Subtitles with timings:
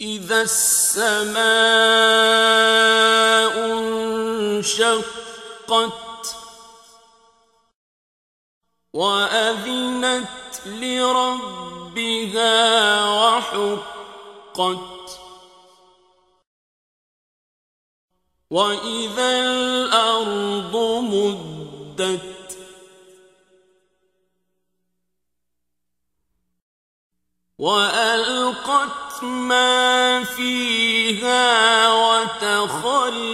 [0.00, 1.38] إذا السماء
[4.58, 5.18] انشقت
[8.92, 10.26] وأذنت
[10.66, 12.54] لربها
[13.04, 14.97] وحقت
[18.50, 22.58] وإذا الأرض مدت
[27.58, 33.28] وألقت ما فيها وتخلت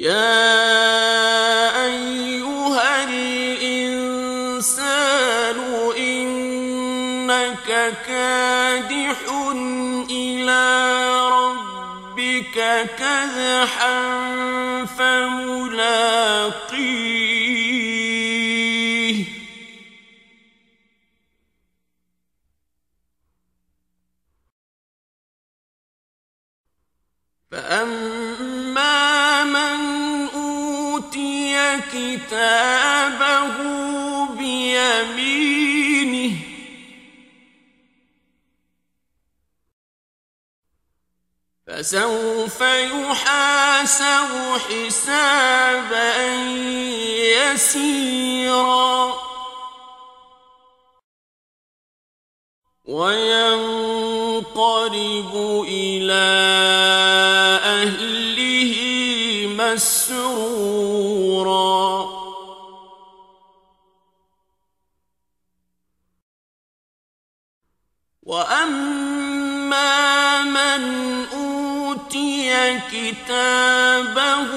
[0.00, 4.40] يا أيها الإنسان
[5.96, 7.68] إنك
[8.06, 9.18] كادح
[10.10, 10.64] إلى
[11.28, 12.56] ربك
[12.98, 14.00] كدحا
[14.84, 15.90] فملاقيه
[27.50, 28.19] فأما
[31.92, 33.56] كتابه
[34.36, 36.36] بيمينه.
[41.66, 44.30] فسوف يحاسب
[44.68, 46.16] حسابا
[47.34, 48.98] يسيرا.
[52.84, 54.52] وينقلب
[55.68, 56.28] إلى
[57.64, 58.72] أهله
[59.58, 61.79] مسرورا.
[70.80, 74.50] من أوتي كتابه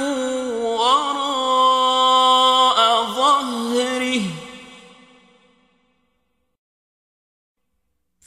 [0.78, 4.22] وراء ظهره.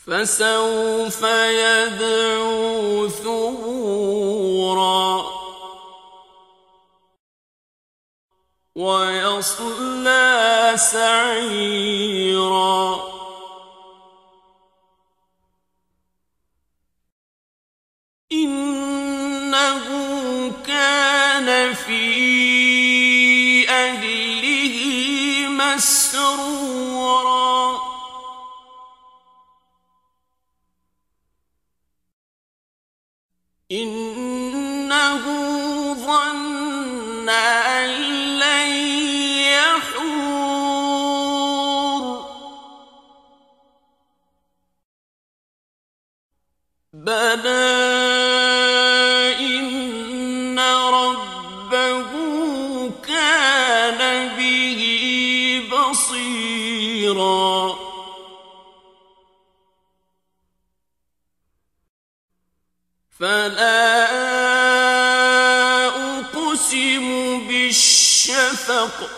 [0.07, 5.07] فسوف يدعو ثبورا
[8.75, 12.77] ويصلى سعيرا.
[21.77, 24.77] في أهله
[25.49, 26.97] مسرورا
[33.73, 35.25] إنه
[35.95, 37.91] ظن أن
[38.39, 38.71] لن
[39.53, 40.87] يحور
[46.93, 48.06] بلى
[55.91, 57.79] بصيرا
[63.19, 64.07] فلا
[66.19, 67.07] أقسم
[67.49, 69.11] بالشفق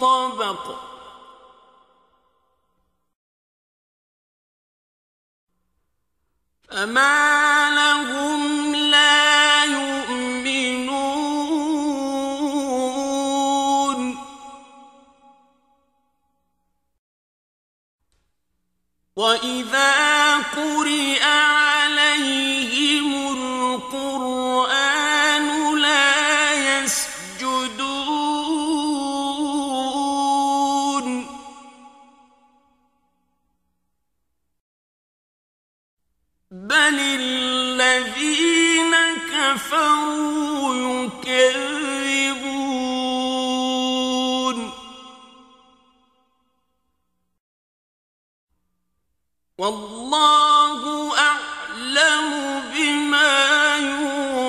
[0.00, 0.74] طبق.
[6.68, 11.04] فما لهم لا يؤمنون.
[19.16, 21.23] وإذا قرئ
[37.94, 38.94] الذين
[39.32, 41.54] كفروا يكذبون.
[49.58, 52.28] والله أعلم
[52.74, 54.44] بما يوعون.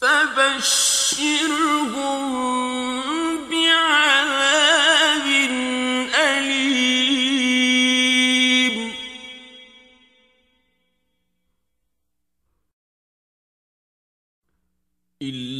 [0.00, 0.88] فبشرهم